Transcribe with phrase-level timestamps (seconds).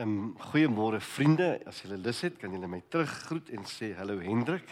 [0.00, 1.60] Ehm um, goeiemôre vriende.
[1.68, 4.70] As julle lus het, kan julle my teruggroet en sê hallo Hendrik.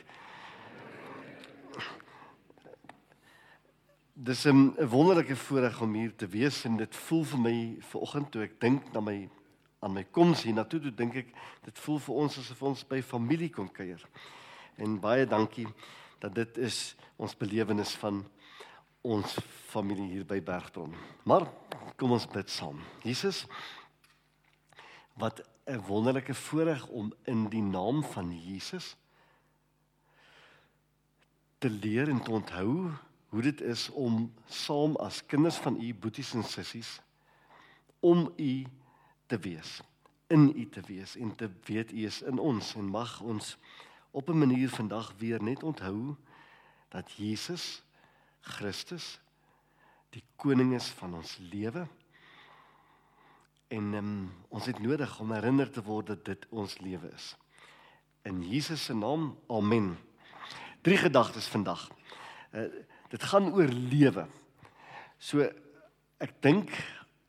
[4.15, 8.43] Dis 'n wonderlike voorreg om hier te wees en dit voel vir my vanoggend toe
[8.43, 9.29] ek dink na my
[9.79, 11.35] aan my koms hier na toe, toe dink ek
[11.65, 14.01] dit voel vir ons asof ons by familie kom kuier.
[14.79, 15.69] En baie dankie
[16.21, 18.25] dat dit is ons belewenis van
[19.03, 19.39] ons
[19.69, 20.95] familie hier by Bergbron.
[21.25, 21.47] Maar
[21.97, 22.81] kom ons bid saam.
[23.03, 23.47] Jesus
[25.19, 28.97] wat 'n wonderlike voorreg om in die naam van Jesus
[31.59, 32.91] te leer en te onthou
[33.29, 37.01] hoe dit is om saam as kinders van u boeties en sissies
[38.01, 38.67] om u
[39.27, 39.81] te wees
[40.29, 42.75] in u te wees en te weet u is in ons.
[42.75, 43.57] En mag ons
[44.11, 46.15] op 'n manier vandag weer net onthou
[46.89, 47.83] dat Jesus
[48.41, 49.21] Christus
[50.11, 51.89] die koning is van ons lewe
[53.69, 54.13] En um,
[54.49, 57.35] ons het nodig om herinner te word dat dit ons lewe is.
[58.25, 59.35] In Jesus se naam.
[59.53, 59.91] Amen.
[60.81, 61.83] Drie gedagtes vandag.
[62.53, 62.65] Uh,
[63.13, 64.25] dit gaan oor lewe.
[65.21, 65.45] So
[66.19, 66.73] ek dink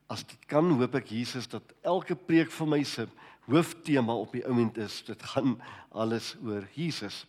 [0.10, 3.06] as dit kan hoop ek Jesus dat elke preek van my se
[3.50, 5.58] hooftema op die oomblik is dit gaan
[5.92, 7.26] alles oor Jesus.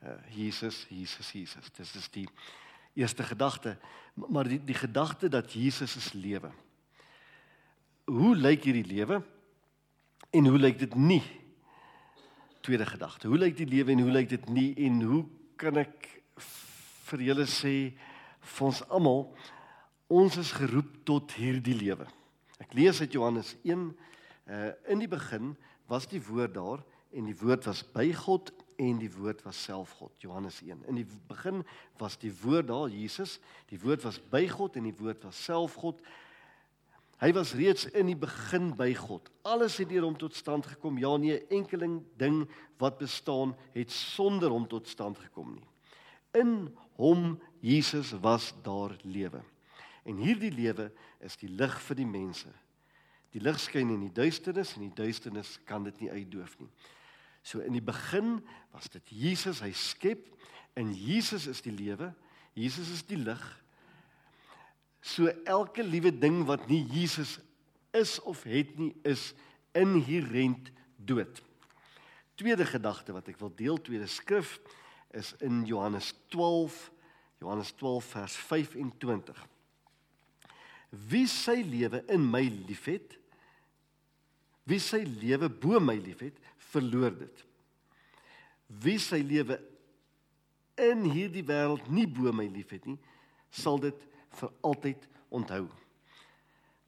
[0.00, 1.70] Uh, Jesus, Jesus, Jesus.
[1.76, 2.26] Dis is die
[2.96, 3.76] eerste gedagte,
[4.16, 6.48] maar die die gedagte dat Jesus is lewe
[8.10, 9.20] hoe lyk hierdie lewe
[10.34, 11.22] en hoe lyk dit nie?
[12.60, 13.28] Tweede gedagte.
[13.30, 15.24] Hoe lyk die lewe en hoe lyk dit nie en hoe
[15.60, 16.08] kan ek
[17.10, 17.74] vir julle sê
[18.40, 19.26] vir ons almal
[20.10, 22.06] ons is geroep tot hierdie lewe.
[22.60, 23.90] Ek lees uit Johannes 1
[24.50, 25.54] uh in die begin
[25.90, 26.82] was die woord daar
[27.14, 28.50] en die woord was by God
[28.80, 30.12] en die woord was self God.
[30.18, 30.82] Johannes 1.
[30.88, 31.62] In die begin
[32.00, 33.38] was die woord daar Jesus,
[33.70, 36.00] die woord was by God en die woord was self God.
[37.20, 39.28] Hy was reeds in die begin by God.
[39.44, 40.96] Alles het deur hom tot stand gekom.
[41.00, 42.46] Ja nee, enkeling ding
[42.80, 45.66] wat bestaan het sonder hom tot stand gekom nie.
[46.32, 49.42] In hom Jesus was daar lewe.
[50.08, 50.88] En hierdie lewe
[51.20, 52.52] is die lig vir die mense.
[53.34, 56.70] Die lig skyn in die duisternis en die duisternis kan dit nie uitdoof nie.
[57.44, 58.38] So in die begin
[58.72, 60.24] was dit Jesus, hy skep
[60.78, 62.14] en Jesus is die lewe.
[62.56, 63.44] Jesus is die lig
[65.00, 67.38] So elke liewe ding wat nie Jesus
[67.96, 69.32] is of het nie is
[69.76, 71.40] inherënt dood.
[72.40, 74.58] Tweede gedagte wat ek wil deel, tweede skrif
[75.16, 76.76] is in Johannes 12,
[77.40, 79.40] Johannes 12 vers 25.
[81.10, 83.16] Wie sy lewe in my liefhet,
[84.68, 86.36] wie sy lewe bo my liefhet,
[86.70, 87.44] verloor dit.
[88.82, 89.58] Wie sy lewe
[90.80, 92.98] in hierdie wêreld nie bo my liefhet nie,
[93.50, 94.06] sal dit
[94.38, 95.66] vir altyd onthou.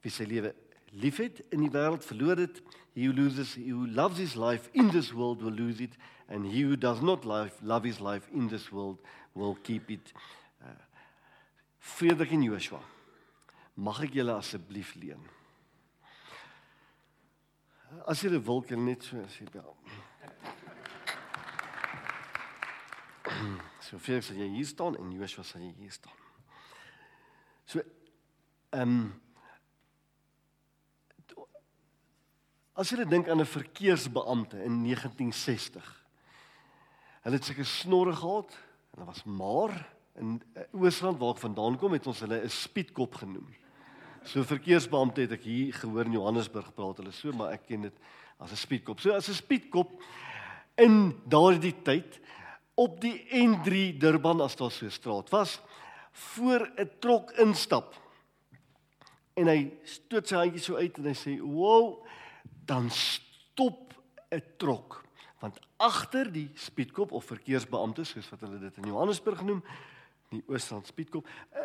[0.03, 0.53] Wie sy lewe
[0.93, 2.61] liefhet in die wêreld verloor dit,
[2.93, 5.97] he who loses he who loves his life in this world will lose it
[6.29, 8.99] and he who does not life love his life in this world
[9.33, 10.13] will keep it.
[10.61, 10.67] Uh,
[11.79, 12.81] Frederik en Joshua.
[13.75, 15.23] Mag ek julle asseblief leen?
[18.09, 19.75] As jy wil kan net so as jy bel.
[23.83, 26.15] So vir sê jy hier staan en Joshua sê jy hier staan.
[27.65, 27.81] So
[28.71, 29.23] ehm um,
[32.73, 35.85] As jy dink aan 'n verkeersbeampte in 1960.
[37.21, 39.73] Hulle het seker snorre gehad en hulle was maar
[40.17, 43.45] in eh, Oosrand waar ek vandaan kom het ons hulle 'n speedkop genoem.
[44.25, 47.97] So verkeersbeampte het ek hier gehoor in Johannesburg praat hulle so maar ek ken dit
[48.39, 48.99] as 'n speedkop.
[48.99, 50.01] So as 'n speedkop
[50.75, 52.19] in daardie tyd
[52.73, 55.61] op die N3 Durban as daar so 'n straat was,
[56.13, 57.93] voor 'n trok instap.
[59.33, 62.05] En hy stoot sy handjie so uit en hy sê: "Wow,
[62.65, 63.93] dan stop
[64.31, 65.03] 'n trok."
[65.39, 69.63] Want agter die speedkop of verkeersbeampte, soos wat hulle dit in Johannesburg noem,
[70.29, 71.59] die Oosrand speedkop, eh,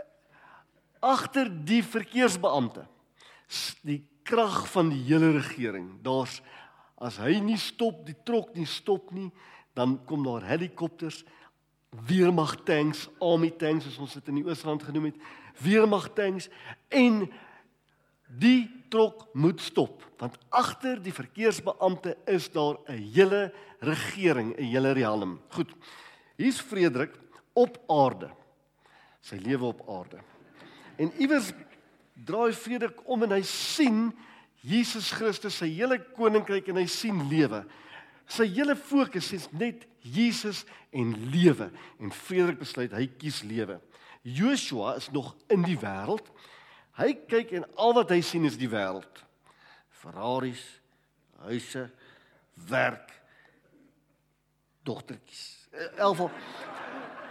[1.00, 2.86] agter die verkeersbeampte,
[3.82, 6.02] die krag van die hele regering.
[6.02, 6.42] Daar's
[6.98, 9.30] as hy nie stop, die trok nie stop nie,
[9.78, 11.22] dan kom daar helikopters
[11.90, 15.22] weermag tanks, army tanks soos ons dit in die Oosrand genoem het,
[15.62, 16.48] weermag tanks
[16.88, 17.24] en
[18.28, 24.92] die trok moet stop want agter die verkeersbeampte is daar 'n hele regering, 'n hele
[24.92, 25.40] riem.
[25.48, 25.70] Goed.
[26.36, 27.14] Hier's Frederik
[27.52, 28.30] op aarde.
[29.20, 30.18] Sy lewe op aarde.
[30.96, 31.52] En iewers
[32.24, 34.12] draai Frederik om en hy sien
[34.60, 37.64] Jesus Christus se hele koninkryk en hy sien lewe.
[38.28, 43.78] Sy hele fokus is net Jesus en lewe en Frederik besluit hy kies lewe.
[44.22, 46.26] Joshua is nog in die wêreld.
[46.98, 49.22] Hy kyk en al wat hy sien is die wêreld.
[49.98, 50.62] Ferraris,
[51.46, 51.86] huise,
[52.68, 53.14] werk,
[54.86, 55.46] dogtertjies.
[55.96, 56.30] Elk geval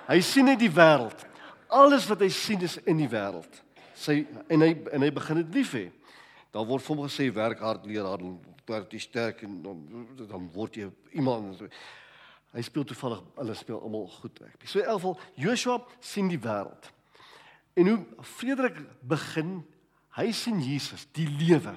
[0.08, 1.26] hy sien net die wêreld.
[1.68, 3.62] Alles wat hy sien is in die wêreld.
[3.98, 4.22] Sy
[4.54, 5.88] en hy en hy begin dit lief hê.
[6.58, 8.24] Daar word vir hom gesê werk hard, leer hard,
[8.66, 9.82] word jy sterk en dan
[10.26, 11.62] dan word jy iemand.
[12.56, 14.56] Hy speel toevallig hulle speel almal goed reg.
[14.66, 16.90] So in elk geval Joshua sien die wêreld.
[17.78, 19.60] En hoe Frederik begin,
[20.18, 21.76] hy sien Jesus, die lewe.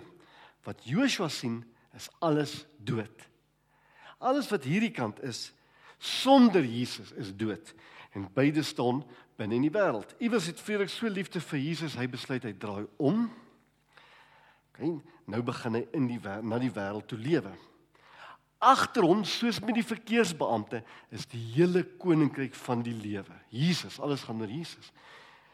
[0.64, 1.60] Wat Joshua sien
[1.96, 3.26] is alles dood.
[4.16, 5.50] Alles wat hierdie kant is
[6.00, 7.74] sonder Jesus is dood
[8.16, 9.04] en beide staan
[9.36, 10.16] binne in die wêreld.
[10.24, 13.26] Iewers het Frederik so liefde vir Jesus, hy besluit hy draai om.
[14.70, 14.94] Okay,
[15.30, 17.52] nou begin hy in die na die wêreld toe lewe.
[18.60, 23.36] Agter hom, soos met die verkeersbeampte, is die hele koninkryk van die lewe.
[23.48, 24.92] Jesus, alles gaan oor Jesus.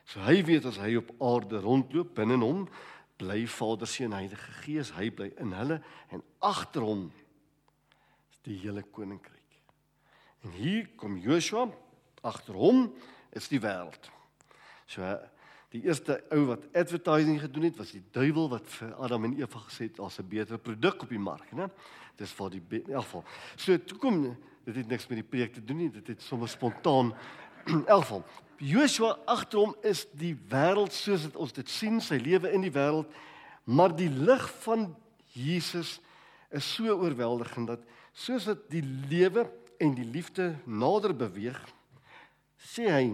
[0.07, 2.67] So hy weet as hy op aarde rondloop binne hom
[3.17, 5.81] bly Vader, Seun, Heilige Gees, hy bly in hulle
[6.13, 7.07] en agter hom
[8.31, 9.61] is die hele koninkryk.
[10.45, 11.65] En hier kom Joshua
[12.27, 12.91] agter hom
[13.37, 14.11] is die wêreld.
[14.91, 15.03] So
[15.75, 19.63] die eerste ou wat advertising gedoen het was die duiwel wat vir Adam en Eva
[19.67, 21.71] gesê het daar's 'n beter produk op die mark, né?
[22.17, 23.25] Dis vir die in elk geval.
[23.57, 26.49] So toe kom dit het niks met die preek te doen nie, dit het sommer
[26.49, 27.15] spontaan
[27.67, 28.25] in elk geval.
[28.59, 32.73] Joshua agter hom is die wêreld soos dit ons dit sien, sy lewe in die
[32.73, 33.07] wêreld,
[33.65, 34.97] maar die lig van
[35.35, 36.01] Jesus
[36.51, 37.81] is so oorweldigend dat
[38.17, 41.59] soos dit die lewe en die liefde nader beweeg,
[42.57, 43.05] sê hy,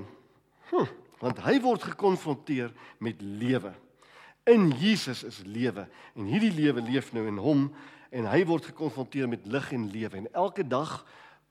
[0.70, 0.86] hm,
[1.22, 3.70] want hy word gekonfronteer met lewe.
[4.50, 5.86] In Jesus is lewe.
[6.18, 7.68] En hierdie lewe leef nou in hom
[8.12, 10.18] en hy word gekonfronteer met lig en lewe.
[10.18, 11.04] En elke dag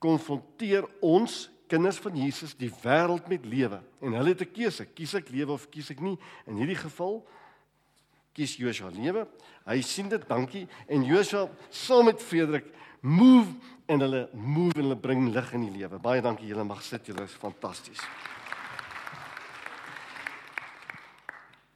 [0.03, 3.79] konfronteer ons kinders van Jesus die wêreld met lewe.
[4.03, 4.85] En hulle het 'n keuse.
[4.85, 6.17] Kies ek lewe of kies ek nie?
[6.47, 7.25] In hierdie geval
[8.33, 9.27] kies Joshua lewe.
[9.65, 10.67] Hy sien dit dankie.
[10.87, 12.65] En Joshua saam met Frederik
[13.01, 15.99] move en hulle move en hulle bring lig in die lewe.
[15.99, 16.47] Baie dankie.
[16.47, 18.01] Julle mag sit, julle is fantasties.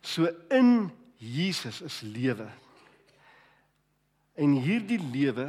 [0.05, 2.45] So in Jesus is lewe.
[4.37, 5.47] En hierdie lewe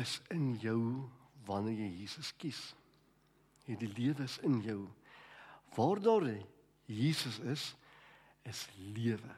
[0.00, 0.80] is in jou
[1.46, 2.60] wanneer jy Jesus kies.
[3.68, 4.80] Hierdie lewe is in jou.
[5.76, 6.26] Waar daar
[6.90, 7.68] Jesus is,
[8.42, 8.66] is
[8.96, 9.36] lewe.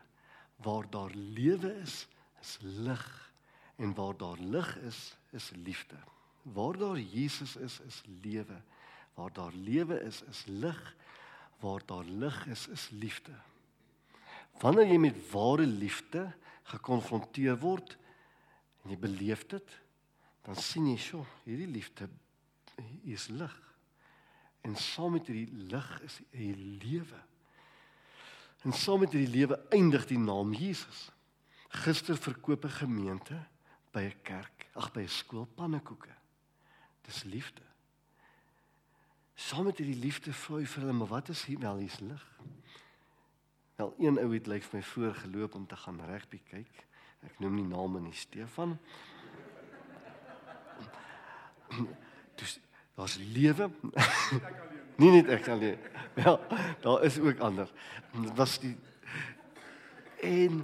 [0.64, 2.06] Waar daar lewe is,
[2.40, 3.04] is lig
[3.76, 6.00] en waar daar lig is, is liefde.
[6.42, 8.62] Waar daar Jesus is, is lewe.
[9.14, 10.80] Waar daar lewe is, is lig.
[11.62, 13.34] Waar daar lig is, is liefde.
[14.60, 16.26] Wanneer jy met ware liefde
[16.74, 17.96] gekonfronteer word
[18.82, 19.78] en jy beleef dit,
[20.42, 22.08] dan sien jy, "Sjoe, hierdie liefde
[23.04, 23.54] is lig."
[24.62, 27.20] En saam met hierdie lig is 'n lewe.
[28.62, 31.10] En saam met hierdie lewe eindig die naam Jesus.
[31.68, 33.46] Gister verkoop 'n gemeente
[33.92, 36.14] by 'n kerk, ag by 'n skool pannekoeke.
[37.02, 37.71] Dis liefde.
[39.34, 42.24] Saam met hierdie liefde vra hy vir hulle, maar wat is hier wel hier's lig?
[43.80, 46.84] Wel een ou het lyk vir my voorgeloop om te gaan rugby kyk.
[47.26, 48.76] Ek noem nie name nie, Stefan.
[52.40, 52.58] Dis
[52.98, 53.70] daar's lewe.
[55.00, 55.90] nie net ek alleen.
[56.18, 56.38] Wel,
[56.84, 57.70] daar is ook ander.
[58.12, 58.76] Dit was die
[60.22, 60.62] en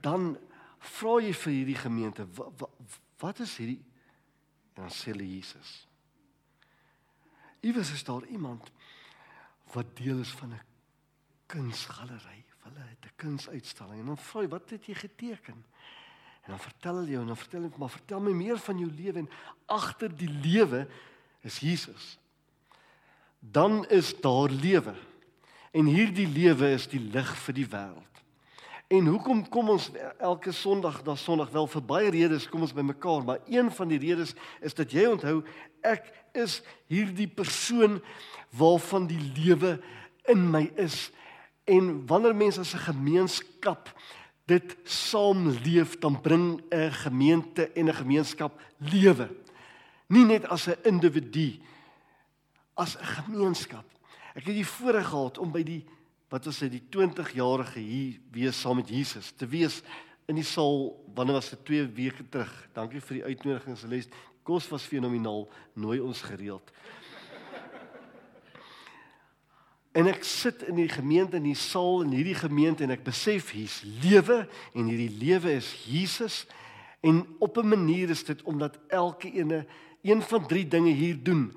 [0.00, 0.36] dan
[0.78, 3.80] vra jy vir hierdie gemeente wat, wat, wat is hierdie
[4.76, 5.72] dan sê hulle Jesus.
[7.66, 8.70] Iewers is daar iemand
[9.74, 10.62] wat deel is van 'n
[11.46, 15.64] kunsgalery, hulle het 'n kunsuitstalling en dan vra jy wat het jy geteken?
[16.42, 18.90] En dan vertel hulle jou en dan vertel hulle maar vertel my meer van jou
[18.90, 19.30] lewe en
[19.66, 20.88] agter die lewe
[21.40, 22.18] is Jesus.
[23.38, 24.94] Dan is daar lewe.
[25.70, 28.15] En hierdie lewe is die lig vir die wêreld.
[28.86, 29.88] En hoekom kom ons
[30.22, 33.98] elke Sondag na Sondag wel vir baie redes kom ons bymekaar, maar een van die
[33.98, 35.40] redes is dat jy onthou
[35.82, 36.06] ek
[36.38, 37.98] is hierdie persoon
[38.54, 39.80] waarvan die lewe
[40.30, 41.08] in my is.
[41.66, 43.90] En wanneer mense as 'n gemeenskap
[44.46, 49.28] dit saam leef, dan bring 'n gemeente en 'n gemeenskap lewe.
[50.08, 51.58] Nie net as 'n individu,
[52.74, 53.84] as 'n gemeenskap.
[54.34, 55.84] Ek het die voorreg gehad om by die
[56.28, 59.82] wat was dit die 20-jarige hier wees saam met Jesus te wees
[60.26, 61.64] in die saal wanneer was dit?
[61.64, 62.52] 2 weke terug.
[62.74, 64.08] Dankie vir die uitnodigings les
[64.46, 65.46] kos was fenomenaal.
[65.78, 66.70] Nooi ons gereeld.
[69.96, 73.54] En ek sit in die gemeente in die saal in hierdie gemeente en ek besef
[73.56, 74.42] hier's lewe
[74.74, 76.44] en hierdie lewe is Jesus.
[77.00, 79.66] En op 'n manier is dit omdat elke ene
[80.02, 81.56] een van drie dinge hier doen.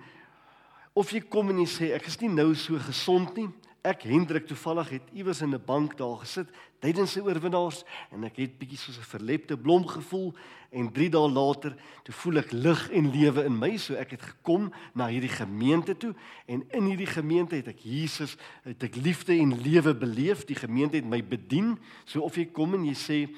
[0.94, 3.50] Of jy kom en jy sê ek is nie nou so gesond nie
[3.82, 8.36] Ek Hendrik toevallig het iewers in 'n bank daar gesit tydens sy oorwinnaars en ek
[8.36, 10.36] het bietjie soos 'n verlepte blom gevoel
[10.70, 14.22] en 3 dae later toe voel ek lig en lewe in my so ek het
[14.22, 16.14] gekom na hierdie gemeente toe
[16.46, 20.46] en in hierdie gemeente het ek Jesus het ek liefde en lewe beleef.
[20.46, 21.80] Die gemeente het my bedien.
[22.06, 23.36] So of jy kom en jy sê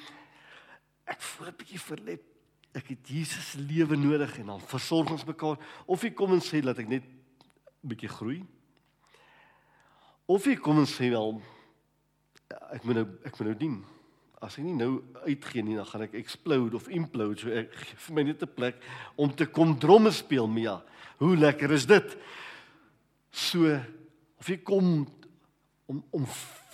[1.06, 2.24] ek voel 'n bietjie verlep
[2.74, 5.58] ek het Jesus lewe nodig en dan versorg ons mekaar.
[5.86, 7.04] Of jy kom en sê dat ek net
[7.82, 8.44] bietjie groei
[10.28, 11.42] Of jy kom en sê wel
[12.76, 13.80] ek moet nou ek moet nou dien.
[14.42, 17.44] As ek nie nou uitgee nie, dan gaan ek explode of implode.
[17.44, 18.82] So ek vir my net 'n plek
[19.16, 20.82] om te kom dromme speel, Mia.
[21.20, 22.18] Hoe lekker is dit?
[23.32, 23.80] So
[24.40, 25.08] of jy kom
[25.86, 26.26] om om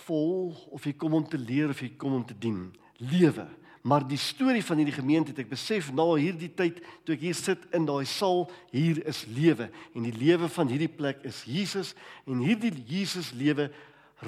[0.06, 2.72] vol of jy kom om te leer of jy kom om te dien.
[2.98, 3.46] Lewe.
[3.88, 7.36] Maar die storie van hierdie gemeente het ek besef na hierdie tyd toe ek hier
[7.36, 11.94] sit in daai saal, hier is lewe en die lewe van hierdie plek is Jesus
[12.28, 13.70] en hierdie Jesus lewe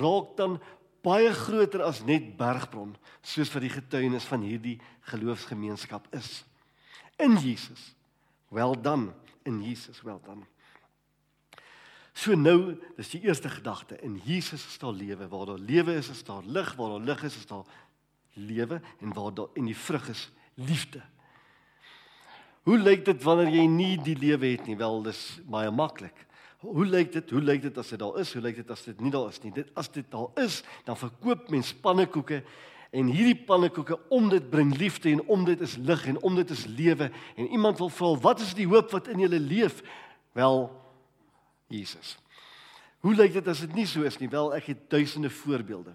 [0.00, 0.56] raak dan
[1.04, 4.78] baie groter as net Bergbron, soos wat die getuienis van hierdie
[5.12, 6.42] geloofsgemeenskap is.
[7.20, 7.92] In Jesus.
[8.52, 9.10] Wel dan,
[9.48, 10.44] in Jesus, wel dan.
[12.16, 16.10] So nou, dis die eerste gedagte, in Jesus is daar lewe, waar daar lewe is,
[16.12, 17.64] is daar lig, waar daar lig is, is daar
[18.34, 21.02] lewe en waar daar en die vrug is liefde.
[22.62, 24.76] Hoe lyk dit wanneer jy nie die lewe het nie?
[24.76, 26.26] Wel, dis baie maklik.
[26.60, 27.30] Hoe lyk dit?
[27.32, 28.32] Hoe lyk dit as dit daar is?
[28.36, 29.52] Hoe lyk dit as dit nie daar is nie?
[29.56, 32.42] Dit as dit daar is, dan verkoop mens pannekoeke
[32.90, 36.50] en hierdie pannekoeke om dit bring liefde en om dit is lig en om dit
[36.50, 37.08] is lewe
[37.38, 39.80] en iemand wil vra wat is die hoop wat in julle leef?
[40.36, 40.66] Wel
[41.70, 42.18] Jesus.
[43.00, 44.28] Hoe lyk dit as dit nie so is nie?
[44.28, 45.94] Wel, ek het duisende voorbeelde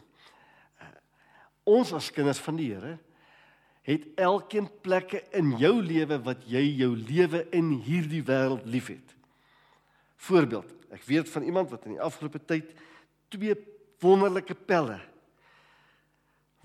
[1.65, 2.95] ons as kinders van die Here
[3.85, 9.13] het elkeen plekke in jou lewe wat jy jou lewe in hierdie wêreld liefhet.
[10.25, 12.71] Voorbeeld, ek weet van iemand wat in die afgelope tyd
[13.33, 13.53] twee
[14.01, 14.97] wonderlike pelle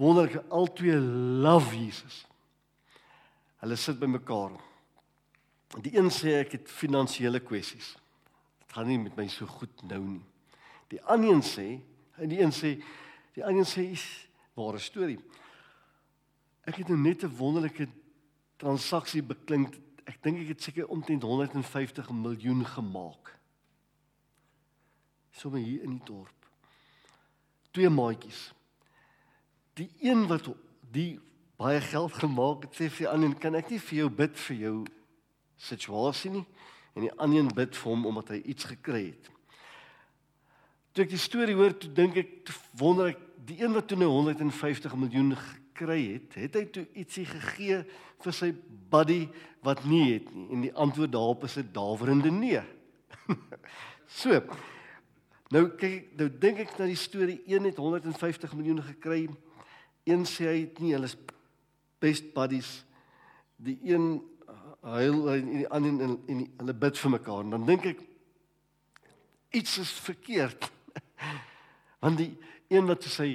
[0.01, 0.97] wonderlike albei
[1.45, 2.25] love Jesus.
[3.61, 4.55] Hulle sit by mekaar.
[5.85, 7.93] Die een sê ek het finansiële kwessies.
[8.63, 10.23] Dit gaan nie met my so goed nou nie.
[10.91, 11.67] Die ander een sê,
[12.17, 12.73] en die een sê,
[13.37, 13.85] die ander een sê
[14.55, 15.19] ware storie.
[16.67, 17.89] Ek het nou net 'n wonderlike
[18.57, 19.75] transaksie beklink.
[20.05, 23.39] Ek dink ek het seker omtrent 150 miljoen gemaak.
[25.31, 26.49] Sommige hier in die dorp.
[27.71, 28.53] Twee maatjies.
[29.75, 30.49] Die een wat
[30.91, 31.21] die
[31.57, 34.57] baie geld gemaak het, sê vir die ander, "Kan ek nie vir jou bid vir
[34.57, 34.87] jou
[35.57, 36.47] situasie nie?"
[36.95, 39.31] En die ander een bid vir hom omdat hy iets gekry het.
[40.93, 44.11] Toe ek die storie hoor, toe dink ek, wonder ek die een wat toe nou
[44.11, 47.83] 150 miljoen gekry het, het hy toe ietsie gegee
[48.21, 48.51] vir sy
[48.93, 49.23] buddy
[49.65, 52.61] wat nie het nie en die antwoord daarop is 'n dawerende nee.
[54.21, 54.43] so.
[55.51, 59.29] Nou kyk nou dink ek na die storie een het 150 miljoen gekry.
[60.07, 61.17] Een sê hy het nie, hulle is
[61.99, 62.85] best buddies.
[63.57, 64.23] Die een
[64.81, 68.05] huil en die ander en, en hulle bid vir mekaar en dan dink ek
[69.51, 70.71] iets is verkeerd.
[72.05, 72.31] Want die
[72.71, 73.35] een wat sy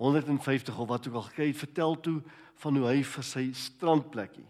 [0.00, 2.20] 150 of wat ook al gekry het, vertel toe
[2.62, 4.46] van hoe hy vir sy strandplekkie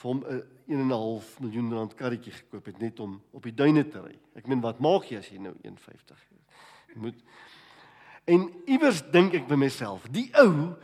[0.00, 4.00] vir hom 'n 1.5 miljoen rand karretjie gekoop het net om op die duine te
[4.00, 4.16] ry.
[4.34, 6.16] Ek meen wat maak jy as jy nou 150
[6.94, 7.18] jy moet
[8.30, 10.76] En iewers dink ek by myself, die ou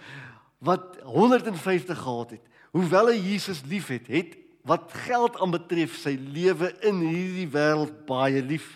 [0.65, 4.35] wat 150 gehad het, hoewel hy Jesus liefhet, het
[4.67, 8.73] wat geld aanbetref sy lewe in hierdie wêreld baie lief.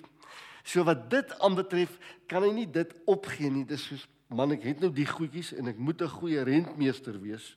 [0.71, 1.97] So wat dit aanbetref,
[2.31, 3.67] kan hy nie dit opgee nie.
[3.67, 7.57] Dis soos man, ek het nou die goedjies en ek moet 'n goeie rentmeester wees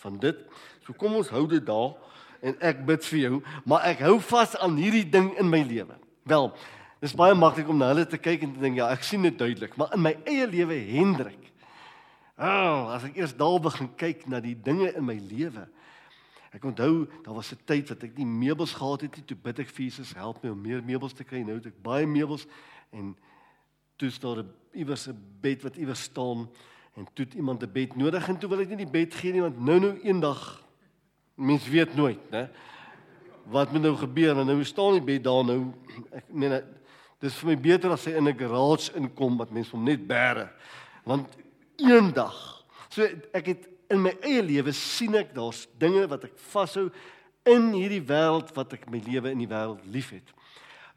[0.00, 0.38] van dit.
[0.86, 1.92] So kom ons hou dit daar
[2.40, 5.96] en ek bid vir jou, maar ek hou vas aan hierdie ding in my lewe.
[6.24, 6.52] Wel,
[7.00, 9.38] dis baie maklik om na hulle te kyk en te dink ja, ek sien dit
[9.38, 11.52] duidelik, maar in my eie lewe Hendrik.
[12.36, 15.68] Ah, oh, as ek eers daar begin kyk na die dinge in my lewe,
[16.54, 19.24] Ek onthou, daar was 'n tyd wat ek nie meubels gehad het nie.
[19.24, 21.42] Toe bid ek vir Jesus, help my om meer meubels te kry.
[21.42, 22.46] Nou het ek baie meubels
[22.92, 23.16] en
[23.96, 26.48] toe staan daar iewers 'n bed wat iewers staan
[26.94, 29.32] en toe het iemand 'n bed nodig en toe wil ek nie die bed gee
[29.32, 30.64] nie want nou nou eendag
[31.34, 32.48] mens weet nooit, né?
[33.44, 34.44] Wat moet nou gebeur?
[34.44, 35.72] Nou staan die bed daar nou.
[36.12, 36.62] Ek meen
[37.20, 40.50] dis vir my beter as hy in 'n garage inkom wat mens hom net bære.
[41.04, 41.28] Want
[41.76, 42.64] eendag.
[42.88, 46.88] So ek het in my eie lewe sien ek daar's dinge wat ek vashou
[47.44, 50.32] in hierdie wêreld wat ek my lewe in die wêreld liefhet.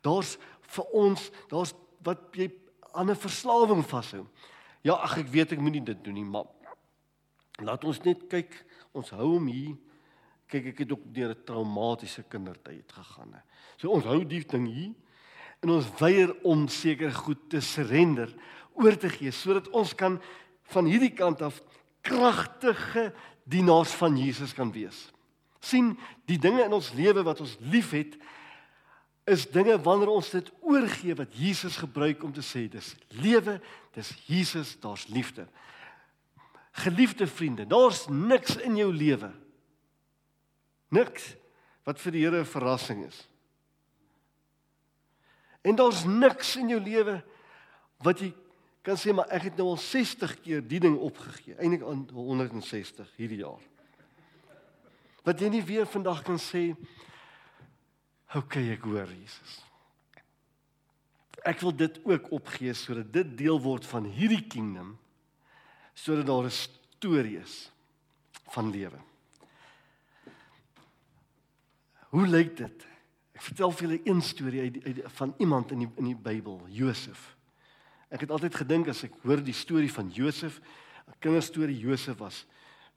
[0.05, 0.37] Daar's
[0.75, 1.73] vir ons, daar's
[2.05, 2.49] wat jy
[2.93, 4.25] aan 'n verslawing vashou.
[4.83, 6.45] Ja, ag ek weet ek moenie dit doen nie, maar
[7.59, 8.53] laat ons net kyk,
[8.93, 9.75] ons hou hom hier.
[10.47, 13.41] Kyk, ek het ook deur 'n traumatiese kindertyd gegaan.
[13.77, 14.93] So ons hou die ding hier
[15.61, 18.33] en ons weier om seker goed te surrender
[18.77, 20.19] oor te gee sodat ons kan
[20.73, 21.61] van hierdie kant af
[22.07, 23.11] kragtige
[23.47, 25.11] dienaars van Jesus kan wees.
[25.59, 25.97] sien
[26.29, 28.13] die dinge in ons lewe wat ons liefhet
[29.27, 33.57] is dinge wanneer ons dit oorgee wat Jesus gebruik om te sê dis lewe,
[33.97, 35.47] dis Jesus, daar's liefde.
[36.85, 39.33] Geliefde vriende, daar's niks in jou lewe.
[40.93, 41.33] Niks
[41.87, 43.27] wat vir die Here 'n verrassing is.
[45.61, 47.23] En daar's niks in jou lewe
[47.99, 48.31] wat jy
[48.87, 53.09] kan sê maar ek het nou al 60 keer die ding opgegee, eintlik aan 160
[53.19, 53.63] hierdie jaar.
[55.27, 56.69] Wat jy nie weer vandag kan sê
[58.35, 59.57] okay, ek hoor Jesus.
[61.47, 64.95] Ek wil dit ook opgee sodat dit deel word van hierdie kingdom
[65.97, 67.71] sodat daar 'n storie is
[68.55, 68.99] van lewe.
[72.09, 72.85] Hoe lyk dit?
[73.35, 76.61] Ek vertel vir julle een storie uit, uit van iemand in die in die Bybel,
[76.69, 77.36] Josef.
[78.09, 80.61] Ek het altyd gedink as ek hoor die storie van Josef,
[81.07, 82.45] 'n kinderstorie Josef was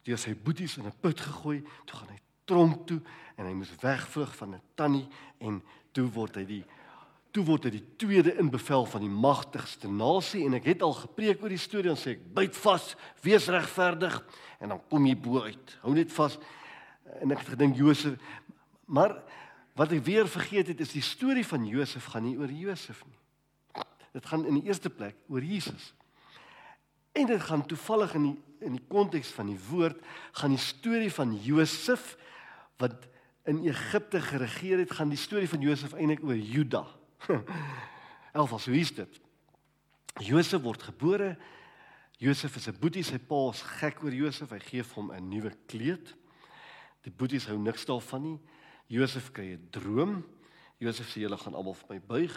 [0.04, 3.00] deur sy boeties in 'n put gegooi, toe gaan hy tronk toe
[3.36, 5.08] en hy moes wegvlug van 'n tannie
[5.40, 5.62] en
[5.92, 6.64] toe word hy die
[7.30, 10.96] toe word hy die tweede in bevel van die magtigste nasie en ek het al
[10.98, 14.16] gepreek oor die storie en sê ek byt vas, wees regverdig
[14.58, 15.78] en dan kom jy bo uit.
[15.82, 16.38] Hou net vas.
[17.22, 18.18] En ek het gedink Josef
[18.86, 19.22] maar
[19.78, 23.19] wat ek weer vergeet het is die storie van Josef gaan nie oor Josef nie.
[24.12, 25.94] Dit gaan in die eerste plek oor Jesus.
[27.12, 30.00] En dit gaan toevallig in die in die konteks van die woord
[30.36, 32.16] gaan die storie van Josef
[32.80, 33.06] wat
[33.48, 36.84] in Egipte geregeer het, gaan die storie van Josef eintlik oor Juda.
[38.36, 39.20] Elfas, hoe is dit?
[40.20, 41.34] Josef word gebore.
[42.20, 44.50] Josef is 'n boetie, sy pa is gek oor Josef.
[44.50, 46.14] Hy gee vir hom 'n nuwe kleed.
[47.02, 48.38] Die boeties hou niks daarvan nie.
[48.86, 50.24] Josef kry 'n droom.
[50.78, 52.36] Josef sê julle gaan almal vir my buig.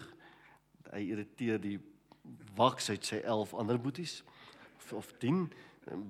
[0.94, 1.80] Hy irriteer die
[2.56, 4.22] waks uit sy 11 ander boeties
[4.78, 5.48] of, of 10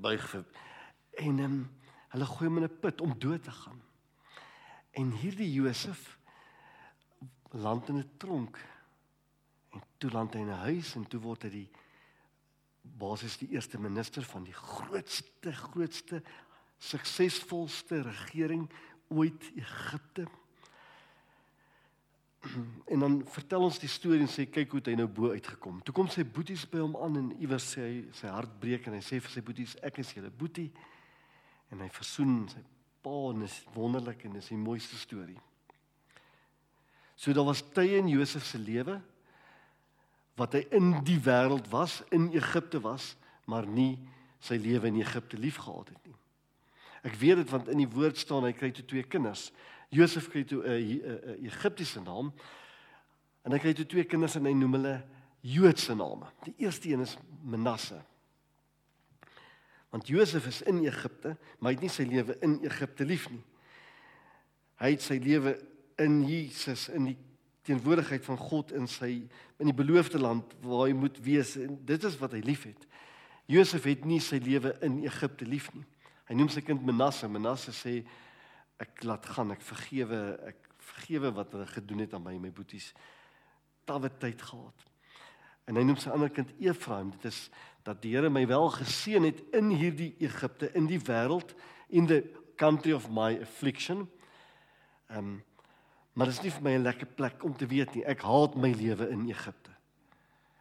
[0.04, 0.44] buig vir
[1.24, 1.58] en um,
[2.13, 3.82] hulle gooi hom in 'n put om dood te gaan.
[4.94, 6.17] En hierdie Josef
[7.52, 8.58] land in 'n tronk
[9.74, 11.69] en toe land hy in 'n huis en toe word hy die
[12.84, 16.22] basies die eerste minister van die grootste grootste
[16.78, 18.69] suksesvolste regering
[19.08, 20.28] ooit Egipte.
[22.93, 25.79] En dan vertel ons die storie en sê kyk hoe hy nou bo uitgekom.
[25.86, 28.97] Toe kom sy boeties by hom aan en iewers sê hy sy hart breek en
[28.97, 30.69] hy sê vir sy boeties ek is julle boetie
[31.71, 32.62] en hy versoen sy
[33.03, 35.39] pa en is wonderlik en dis die mooiste storie.
[37.15, 38.99] So daar was tye in Josef se lewe
[40.39, 43.13] wat hy in die wêreld was, in Egipte was,
[43.45, 43.99] maar nie
[44.43, 46.17] sy lewe in Egipte liefgehad het nie.
[47.03, 49.49] Ek weet dit want in die woord staan hy kry toe twee kinders.
[49.93, 52.34] Josef kry toe 'n Egiptiese naam
[53.43, 54.95] en hy kry toe twee kinders en hy noem hulle
[55.43, 56.29] Joodse name.
[56.45, 57.99] Die eerste een is Manasse.
[59.89, 63.43] Want Josef is in Egipte, maar hy het nie sy lewe in Egipte lief nie.
[64.79, 65.58] Hy het sy lewe
[66.01, 67.17] in Jesus in die
[67.67, 69.12] teenwoordigheid van God in sy
[69.60, 72.88] in die beloofde land waar hy moet wees en dit is wat hy liefhet.
[73.51, 75.86] Josef het nie sy lewe in Egipte lief nie.
[76.27, 77.27] Hy noem sy kind Manasse.
[77.27, 77.99] Manasse sê
[78.82, 82.94] ek laat gaan, ek vergewe, ek vergewe wat hulle gedoen het aan my my boeties.
[83.86, 84.86] Tawe tyd gehad.
[85.68, 87.14] En hy noem sy ander kind Efraim.
[87.16, 87.48] Dit is
[87.88, 91.54] dat die Here my wel geseën het in hierdie Egipte, in die wêreld,
[91.90, 92.24] in the
[92.60, 94.08] country of my affliction.
[95.10, 95.42] Ehm um,
[96.14, 98.04] maar dit is nie vir my 'n lekker plek om te weet nie.
[98.06, 99.72] Ek haat my lewe in Egipte.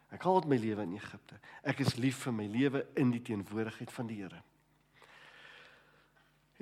[0.09, 1.37] Ek haat my lewe in Egipte.
[1.63, 4.41] Ek is lief vir my lewe in die teenwoordigheid van die Here.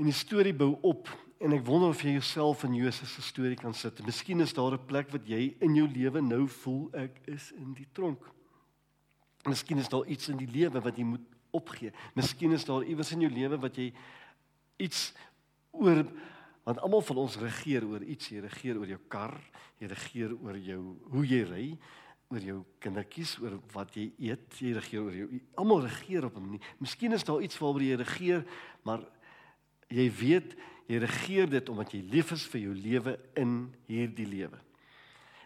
[0.01, 1.11] En die storie bou op
[1.45, 3.99] en ek wonder of jy jouself in Josef se storie kan sit.
[4.01, 7.73] Miskien is daar 'n plek wat jy in jou lewe nou voel ek is in
[7.73, 8.25] die tronk.
[9.45, 11.91] Miskien is daar iets in die lewe wat jy moet opgee.
[12.15, 13.93] Miskien is daar iewers in jou lewe wat jy
[14.77, 15.13] iets
[15.71, 16.03] oor
[16.63, 18.29] want almal van ons regeer oor iets.
[18.29, 19.39] Jy regeer oor jou kar,
[19.77, 21.77] jy regeer oor jou hoe jy ry,
[22.29, 26.41] oor jou kindertjies, oor wat jy eet, jy regeer oor jou almal regeer op 'n
[26.41, 26.61] manier.
[26.79, 28.45] Miskien is daar iets waaroor jy regeer,
[28.83, 29.05] maar
[29.91, 30.55] jy weet
[30.91, 33.55] jy regeer dit omdat jy lief is vir jou lewe in
[33.87, 34.59] hierdie lewe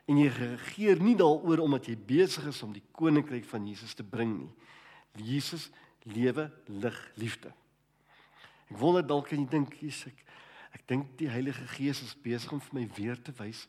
[0.06, 4.06] en jy regeer nie daaroor omdat jy besig is om die koninkryk van Jesus te
[4.06, 4.52] bring nie.
[5.18, 5.70] Jesus
[6.06, 7.50] lewe lig liefde.
[8.70, 10.22] Ek wonder dalk kan jy dink hier's ek
[10.76, 13.64] ek dink die Heilige Gees is besig om vir my weer te wys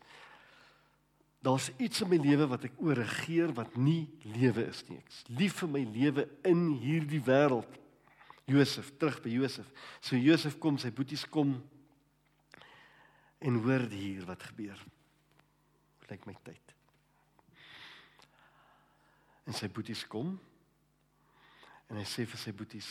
[1.46, 4.98] daar's iets in my lewe wat ek oor regeer wat nie lewe is nie.
[4.98, 7.76] Ek's lief vir my lewe in hierdie wêreld.
[8.46, 9.70] Josef, terug by Josef.
[10.00, 11.56] So Josef kom, sy boeties kom
[13.42, 14.78] en hoor hier wat gebeur
[16.06, 16.74] lyk my tyd.
[19.46, 20.36] En sy boeties kom
[21.90, 22.88] En hy sê vir sy boeties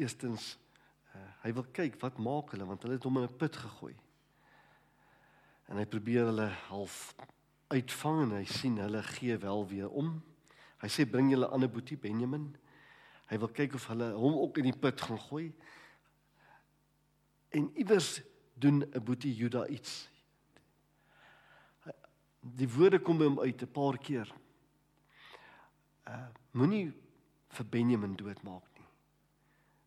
[0.00, 0.54] eerstens
[1.14, 3.94] uh, hy wil kyk wat maak hulle want hulle het hom in 'n put gegooi.
[5.68, 7.14] En hy probeer hulle half
[7.72, 10.16] uitvang en hy sien hulle gee wel weer om.
[10.80, 12.50] Hy sê bring julle ander boetie Benjamin.
[13.30, 15.46] Hy wil kyk of hulle hom ook in die put gaan gooi.
[17.54, 18.20] En iewers
[18.54, 20.08] doen 'n boetie Juda iets.
[22.40, 24.28] Die woorde kom by hom uit 'n paar keer.
[26.06, 26.92] Uh moenie
[27.48, 28.86] vir Benjamin doodmaak nie.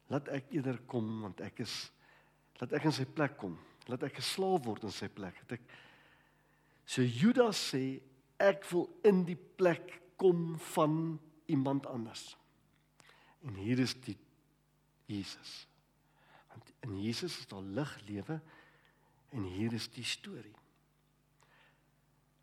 [0.08, 1.92] Laat ek eerder kom want ek is
[2.60, 3.58] laat ek in sy plek kom.
[3.88, 5.36] Laat ek 'n slaaf word in sy plek.
[5.40, 5.62] Dat ek
[6.88, 8.00] So Judas sê
[8.40, 11.20] ek wil in die plek kom van
[11.52, 12.38] iemand anders.
[13.46, 14.18] En hier is die
[15.06, 15.68] Jesus.
[16.50, 18.42] Want in Jesus is daar lig lewe
[19.30, 20.56] en hier is die storie.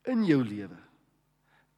[0.04, 0.78] In jou lewe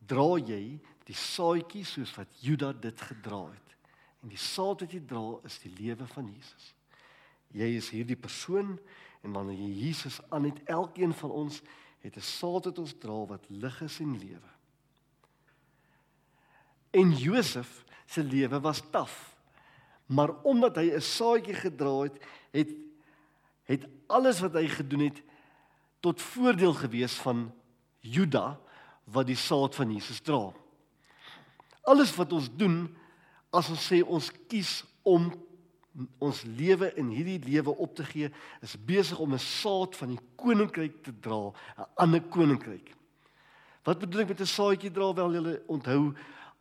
[0.06, 3.74] dra jy die saadjie soos wat Judas dit gedra het.
[4.22, 6.72] En die saad wat jy dra is die lewe van Jesus.
[7.54, 8.74] Jy is hierdie persoon
[9.22, 11.60] en wanneer jy Jesus aan het elkeen van ons
[12.02, 14.50] het 'n saad wat ons dra wat lig is en lewe.
[16.90, 19.36] En Josef se lewe was taaf.
[20.06, 22.16] Maar omdat hy 'n saadjie gedra het,
[22.52, 22.70] het
[23.66, 25.22] het alles wat hy gedoen het
[26.00, 27.52] tot voordeel gewees van
[28.00, 28.60] Juda
[29.04, 30.52] wat die saad van Jesus dra.
[31.82, 32.84] Alles wat ons doen
[33.50, 35.32] as ons sê ons kies om
[36.20, 38.30] ons lewe in hierdie lewe op te gee
[38.62, 42.94] is besig om 'n saad van die koninkryk te dra, 'n ander koninkryk.
[43.82, 45.14] Wat bedoel ek met 'n saadjie dra?
[45.14, 46.14] Wel julle onthou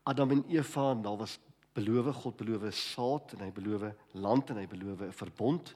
[0.05, 1.39] Adam en Eva en daar was
[1.75, 5.75] beloof God beloof saad en hy beloof land en hy beloof 'n verbond.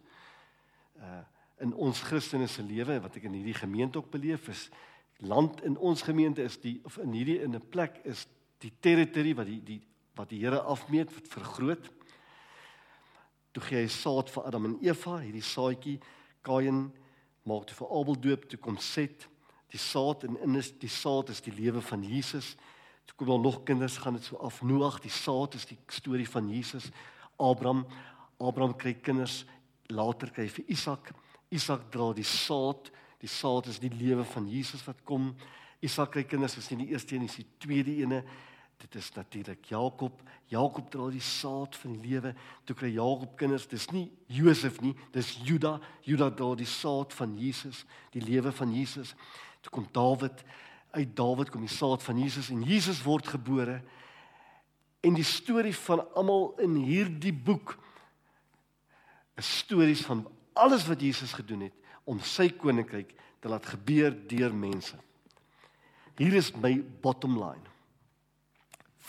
[0.98, 1.26] Uh
[1.60, 4.70] in ons Christene se lewe wat ek in hierdie gemeente ook beleef is
[5.20, 8.28] land in ons gemeente is die of in hierdie in 'n plek is
[8.60, 9.82] die territory wat die die
[10.16, 11.90] wat die Here afmeet wat vergroot
[13.52, 15.98] toe gee hy saad vir Adam en Eva, hierdie saadjie
[16.46, 16.90] Kain
[17.50, 19.26] maak toe vir Abel doop, toe kom Set,
[19.74, 22.56] die saad en in is die saad is die lewe van Jesus.
[23.10, 24.62] Toe kom daar nog kinders gaan dit so af.
[24.62, 26.92] Noag, die saad is die storie van Jesus.
[27.42, 27.86] Abraham,
[28.38, 29.42] Abraham kry kinders,
[29.90, 31.10] later kry hy vir Isak.
[31.50, 35.34] Isak dra die saad, die saad is die lewe van Jesus wat kom.
[35.82, 38.22] Isak kry kinders, is nie die eerste een is die tweede ene
[38.80, 40.22] dit is natuurlik Jakob.
[40.48, 42.32] Jakob dra die saad van die lewe.
[42.64, 43.68] Toe kry Jakob kinders.
[43.68, 45.78] Dis nie Josef nie, dis Juda.
[46.08, 47.84] Juda dra die saad van Jesus,
[48.16, 49.16] die lewe van Jesus.
[49.62, 50.44] Toe kom Dawid.
[50.92, 53.80] Uit Dawid kom die saad van Jesus en Jesus word gebore.
[55.06, 57.78] En die storie van almal in hierdie boek
[59.40, 60.26] is stories van
[60.60, 61.76] alles wat Jesus gedoen het
[62.10, 64.98] om sy koninkryk te laat gebeur deur mense.
[66.20, 67.70] Hier is my bottom line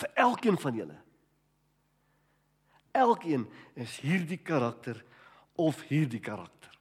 [0.01, 0.97] vir elkeen van julle.
[2.97, 3.47] Elkeen
[3.79, 5.03] is hierdie karakter
[5.61, 6.73] of hierdie karakter.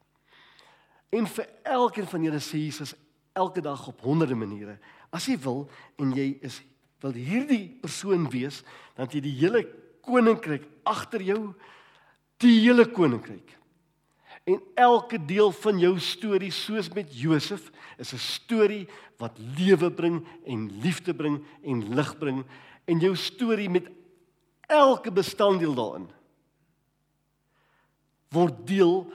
[1.10, 2.94] En vir elkeen van julle sê Jesus
[3.40, 4.78] elke dag op honderde maniere,
[5.16, 5.64] as jy wil
[6.02, 6.60] en jy is
[7.00, 8.60] wil hierdie persoon wees,
[8.98, 9.64] dan jy die hele
[10.04, 11.54] koninkryk agter jou,
[12.44, 13.56] die hele koninkryk.
[14.50, 20.26] En elke deel van jou storie soos met Josef is 'n storie wat lewe bring
[20.46, 22.44] en liefde bring en lig bring
[22.86, 23.88] en jou storie met
[24.68, 26.10] elke bestanddeel daarin
[28.30, 29.12] word deel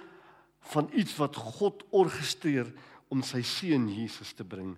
[0.75, 2.73] van iets wat God orkestreer
[3.15, 4.75] om sy seun Jesus te bring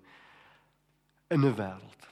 [1.32, 2.02] in 'n wêreld.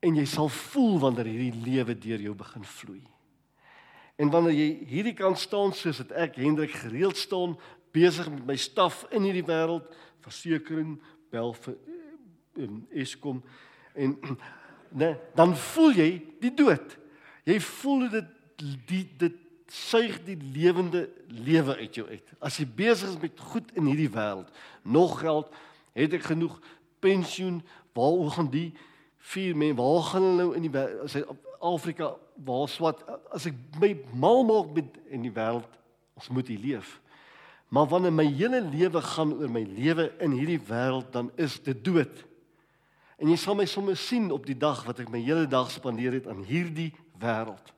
[0.00, 3.02] En jy sal voel wanneer hierdie lewe deur jou begin vloei.
[4.16, 7.58] En wanneer jy hierdie kan staan soos dit ek Hendrik gereeld staan
[7.92, 9.86] besig met my staf in hierdie wêreld,
[10.20, 11.76] versekerings, bel vir
[12.56, 13.42] um, Eskom
[13.94, 14.16] en
[15.00, 16.96] né, dan voel jy die dood.
[17.44, 18.34] Jy voel dit
[18.88, 19.36] die dit
[19.70, 22.32] suig die lewende lewe uit jou uit.
[22.42, 24.48] As jy besig is met goed in hierdie wêreld,
[24.82, 25.50] nog geld,
[25.94, 26.56] het ek genoeg
[27.02, 27.60] pensioen,
[27.94, 28.70] waar hoe gaan die
[29.30, 31.22] vier mense, waar gaan hulle nou in die as hy
[31.60, 33.02] Afrika waar swat
[33.36, 35.68] as ek my mal maak met in die wêreld,
[36.16, 36.96] ons moet hier leef.
[37.70, 41.84] Maar wanneer my hele lewe gaan oor my lewe in hierdie wêreld, dan is dit
[41.84, 42.24] dood.
[43.20, 46.16] En jy sal my sommer sien op die dag wat ek my hele dag spandeer
[46.18, 47.70] het aan hierdie wêreld.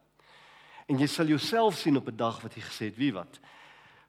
[0.93, 3.41] En jy sal jouself sien op 'n dag wat jy gesê het, wie wat?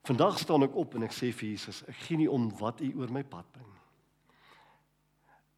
[0.03, 2.91] Vandag staan ek op en ek sê vir Jesus, ek gee nie om wat u
[2.99, 3.71] oor my pad bring.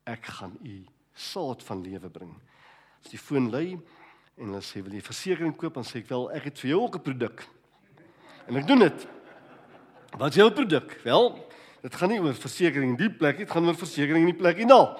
[0.05, 2.35] Ek gaan u saad van lewe bring.
[3.03, 3.73] As die foon lui
[4.37, 6.81] en hulle sê wil jy versekerings koop, dan sê ek wel ek het vir jou
[6.81, 7.47] ook 'n produk.
[8.47, 9.07] En ek doen dit.
[10.17, 11.01] Wat is jou produk?
[11.03, 11.47] Wel,
[11.81, 14.41] dit gaan nie oor versekerings in die plek nie, dit gaan oor versekerings in die
[14.41, 14.97] plek hierna.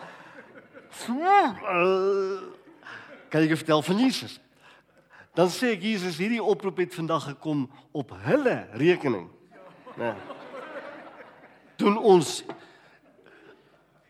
[0.89, 2.41] So, uh,
[3.29, 4.39] kan ek vertel van Jesus?
[5.35, 9.27] Dan sê ek Jesus hierdie oproep het vandag gekom op hulle rekening.
[9.99, 10.13] Nee.
[11.79, 12.43] Doen ons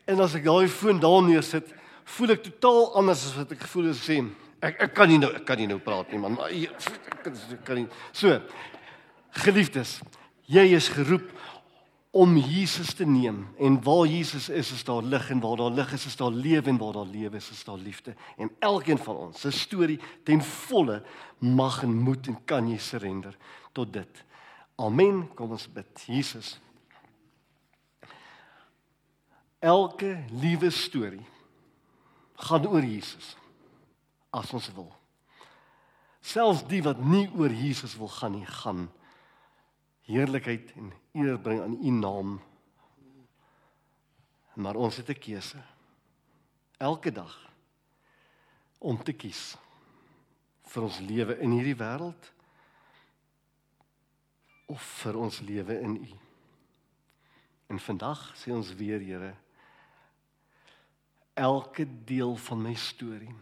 [0.06, 1.72] En as ek daai foon daar neersit,
[2.16, 4.20] voel ek totaal anders as wat ek gevoel het sê.
[4.66, 6.38] Ek ek kan nie nou ek kan nie nou praat nie man.
[6.46, 7.88] Ek kan nie.
[8.14, 8.38] So.
[9.36, 9.98] Geliefdes,
[10.48, 11.26] jy is geroep
[12.16, 15.90] om Jesus te neem en waar Jesus is, is daar lig en waar daar lig
[15.94, 18.16] is, is daar lewe en waar daar lewe is, is daar liefde.
[18.38, 21.02] En elkeen van ons se storie ten volle
[21.38, 23.36] mag en moet en kan jy surrender
[23.76, 24.24] tot dit.
[24.80, 25.26] Amen.
[25.36, 26.06] Kom ons bid.
[26.08, 26.56] Jesus.
[29.60, 31.26] Elke liewe storie
[32.48, 33.36] gaan oor Jesus
[34.32, 34.94] as ons wil.
[36.24, 38.88] Selfs die wat nie oor Jesus wil gaan nie, gaan
[40.06, 42.40] heerlikheid en eer bring aan u naam.
[44.54, 45.62] Maar ons het 'n keuse
[46.78, 47.52] elke dag
[48.78, 49.58] om te kies
[50.64, 52.32] vir ons lewe in hierdie wêreld
[54.66, 56.14] of vir ons lewe in u.
[57.68, 59.36] En vandag sê ons weer Here
[61.36, 63.34] elke deel van my storie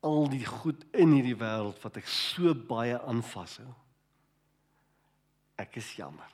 [0.00, 3.66] al die goed in hierdie wêreld wat ek so baie aanvashou
[5.60, 6.30] ek is jammer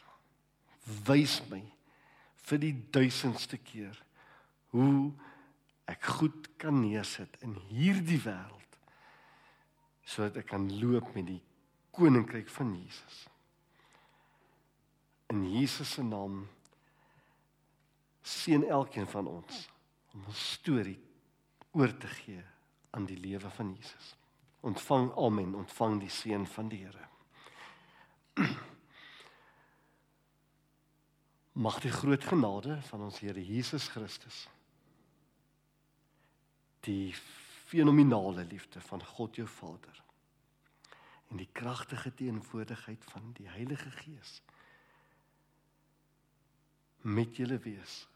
[1.06, 1.62] wys my
[2.48, 3.98] vir die duisendste keer
[4.74, 5.10] hoe
[5.90, 8.78] ek goed kan neersit in hierdie wêreld
[10.06, 11.42] sodat ek kan loop met die
[11.94, 13.26] koninkryk van Jesus
[15.30, 16.48] in Jesus se naam
[18.22, 19.68] seën elkeen van ons
[20.14, 20.98] om ons storie
[21.78, 22.42] oor te gee
[22.90, 24.14] aan die lewe van Jesus.
[24.66, 27.06] Ontvang amen, ontvang die seën van die Here.
[31.52, 34.48] Mag die groot genade van ons Here Jesus Christus
[36.80, 37.14] die
[37.70, 40.02] fenominale liefde van God jou Vader
[41.30, 44.40] en die kragtige teenwoordigheid van die Heilige Gees
[47.00, 48.06] met julle wees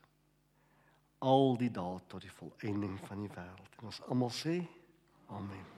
[1.24, 3.78] al die dae tot die volëinding van die wêreld.
[3.80, 4.58] En ons almal sê
[5.32, 5.73] amen.